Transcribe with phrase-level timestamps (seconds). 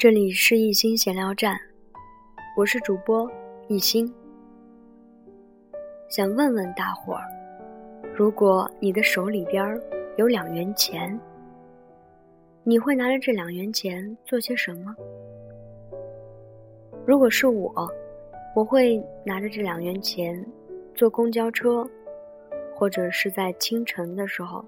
[0.00, 1.60] 这里是一心闲聊站，
[2.56, 3.30] 我是主播
[3.68, 4.10] 一心。
[6.08, 7.28] 想问问大伙儿，
[8.16, 9.78] 如果你的手里边
[10.16, 11.20] 有两元钱，
[12.64, 14.96] 你会拿着这两元钱做些什么？
[17.04, 17.70] 如果是我，
[18.56, 20.42] 我会拿着这两元钱
[20.94, 21.86] 坐公交车，
[22.74, 24.64] 或者是在清晨的时候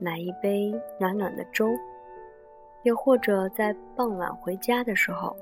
[0.00, 1.68] 买一杯暖暖的粥。
[2.84, 5.36] 又或者在傍晚回家的时候，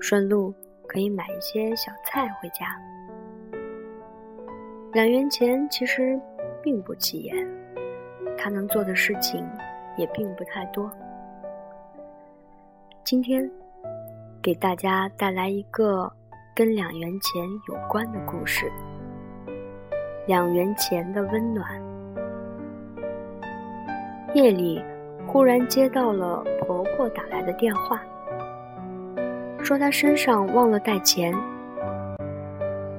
[0.00, 0.52] 顺路
[0.86, 2.76] 可以买一些小菜回家。
[4.92, 6.20] 两元钱其实
[6.62, 7.34] 并不起眼，
[8.36, 9.48] 他能做的事情
[9.96, 10.90] 也并不太多。
[13.02, 13.50] 今天
[14.42, 16.12] 给大家带来一个
[16.54, 18.70] 跟两元钱有关的故事：
[20.26, 21.80] 两元钱的温暖。
[24.34, 24.82] 夜里。
[25.30, 28.00] 忽然接到了婆婆打来的电话，
[29.62, 31.34] 说她身上忘了带钱，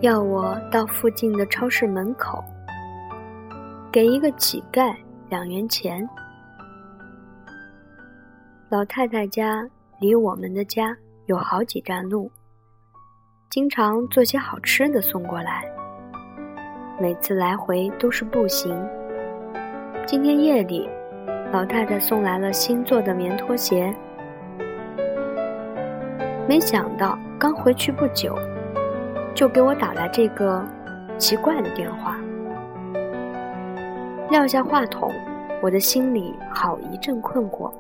[0.02, 2.42] 要我到附近的超市门口
[3.92, 4.96] 给一个乞丐
[5.28, 6.08] 两元钱。
[8.70, 9.68] 老太太家
[10.00, 12.32] 离我们的家有好几站路，
[13.50, 15.66] 经常做些好吃的送过来，
[17.02, 18.88] 每次来回都是步行。
[20.06, 20.88] 今天夜里。
[21.52, 23.92] 老太太送来了新做的棉拖鞋，
[26.48, 28.38] 没想到刚回去不久，
[29.34, 30.64] 就给我打来这个
[31.18, 32.22] 奇怪的电话。
[34.30, 35.12] 撂下话筒，
[35.60, 37.74] 我的心里好一阵困惑。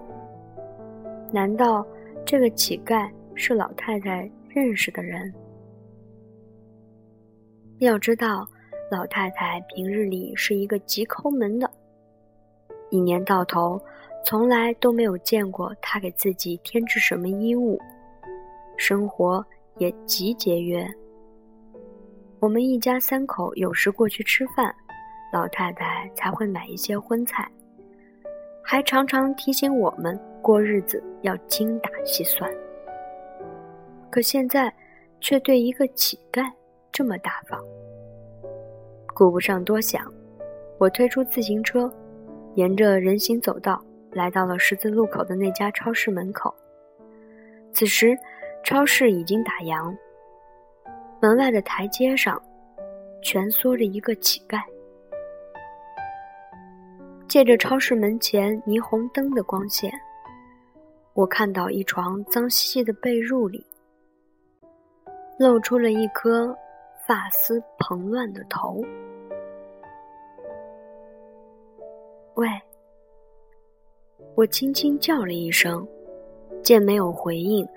[1.32, 1.86] 难道
[2.26, 5.32] 这个乞丐是老太太认识的人？
[7.78, 8.48] 要知道，
[8.90, 11.70] 老太太平日里是一个极抠门的。
[12.90, 13.82] 一年到头，
[14.26, 17.80] 从来都没有见过他给自己添置什么衣物，
[18.78, 19.46] 生活
[19.78, 20.88] 也极节约。
[22.40, 24.74] 我们一家三口有时过去吃饭，
[25.32, 27.50] 老太太才会买一些荤菜，
[28.64, 32.50] 还常常提醒我们过日子要精打细算。
[34.10, 34.74] 可现在，
[35.22, 36.50] 却对一个乞丐
[36.92, 37.60] 这么大方。
[39.14, 40.12] 顾不上多想，
[40.80, 41.92] 我推出自行车。
[42.56, 46.54] 沿着人行走道来到了十字路口的那家超市门口。
[47.72, 48.18] 此时，
[48.64, 49.96] 超市已经打烊，
[51.22, 52.42] 门外的台阶上
[53.22, 54.60] 蜷缩着一个乞丐。
[57.28, 59.92] 借着超市门前霓虹灯的光线，
[61.14, 63.64] 我看到一床脏兮兮的被褥里
[65.38, 66.58] 露出了一颗
[67.06, 68.84] 发丝蓬乱的头。
[74.40, 75.86] 我轻轻叫了一声，
[76.64, 77.68] 见没有回应，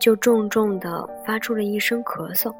[0.00, 2.52] 就重重的发出了一声咳嗽。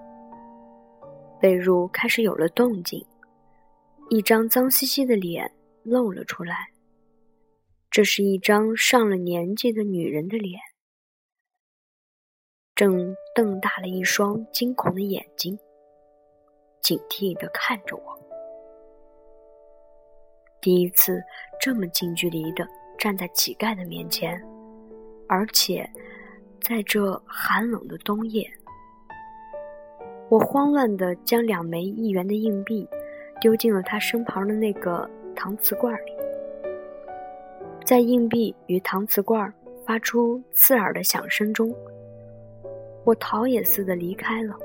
[1.41, 3.05] 被褥开始有了动静，
[4.11, 5.51] 一张脏兮兮的脸
[5.83, 6.69] 露了出来。
[7.91, 10.61] 这是一张上了年纪的女人的脸，
[12.77, 15.59] 正瞪大了一双惊恐的眼睛，
[16.81, 18.03] 警惕的看着我。
[20.61, 21.21] 第一次
[21.61, 22.65] 这么近距离的
[22.99, 24.43] 站在乞丐的面前，
[25.29, 25.89] 而且
[26.61, 28.45] 在这寒冷的冬夜，
[30.29, 32.87] 我慌乱的将两枚一元的硬币
[33.41, 36.13] 丢进了他身旁的那个搪瓷罐里，
[37.85, 39.53] 在硬币与搪瓷罐
[39.87, 41.73] 发出刺耳的响声中，
[43.05, 44.57] 我逃也似的离开了。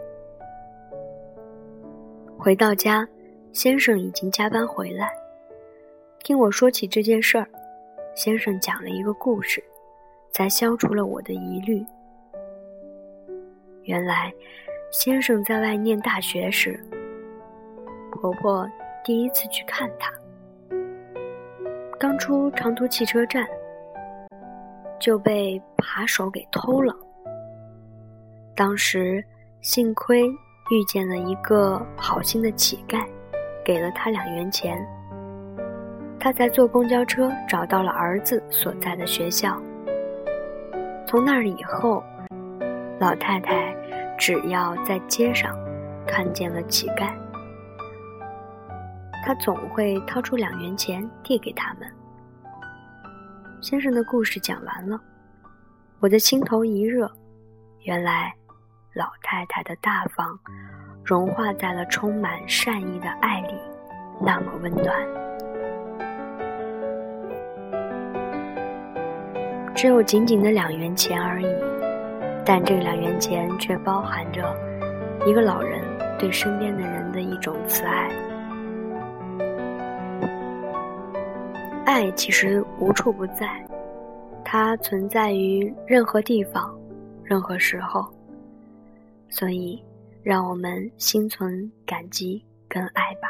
[2.36, 3.08] 回到家，
[3.54, 5.14] 先生已经加班回来。
[6.24, 7.48] 听我说起这件事儿，
[8.16, 9.64] 先生讲了一个故事，
[10.32, 11.84] 才消除了我的疑虑。
[13.84, 14.32] 原来，
[14.92, 16.80] 先生在外念大学时，
[18.12, 18.70] 婆婆
[19.04, 20.12] 第一次去看他，
[22.00, 23.48] 刚出长途汽车站，
[25.00, 26.96] 就被扒手给偷了。
[28.56, 29.26] 当时
[29.62, 30.30] 幸亏
[30.72, 33.06] 遇见了一个好心的乞丐，
[33.66, 34.78] 给了他两元钱。
[36.24, 39.62] 他才坐公交车找到了儿子所在的学校。
[41.06, 42.02] 从那儿以后，
[42.98, 43.76] 老太太
[44.18, 45.54] 只要在街上
[46.08, 47.12] 看见了乞丐，
[49.22, 51.82] 她总会掏出两元钱递给他们。
[53.60, 54.98] 先生的故事讲完了，
[56.00, 57.12] 我的心头一热，
[57.82, 58.34] 原来
[58.94, 60.40] 老太太的大方
[61.04, 63.56] 融化在了充满善意的爱里，
[64.22, 64.96] 那么温暖。
[69.76, 71.48] 只有仅仅的两元钱而已，
[72.46, 74.56] 但这两元钱却包含着
[75.26, 75.82] 一个老人
[76.18, 78.10] 对身边的人的一种慈爱。
[81.86, 83.66] 爱其实无处不在，
[84.44, 86.74] 它存在于任何地方、
[87.24, 88.06] 任何时候，
[89.30, 89.84] 所以
[90.24, 93.30] 让我们心存感激跟爱吧。